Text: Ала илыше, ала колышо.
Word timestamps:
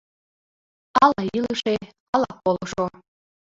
Ала 1.03 1.21
илыше, 1.37 1.75
ала 2.15 2.31
колышо. 2.41 2.85